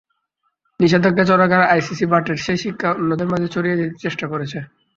নিষেধাজ্ঞা 0.79 1.23
চলাকালে 1.25 1.65
আইসিসি 1.67 2.05
বাটের 2.11 2.37
সেই 2.45 2.59
শিক্ষা 2.63 2.89
অন্যদের 2.93 3.27
মাঝে 3.29 3.47
ছড়িয়ে 3.47 3.79
দিতে 3.79 3.95
চেষ্টা 4.03 4.25
করেছে। 4.27 4.57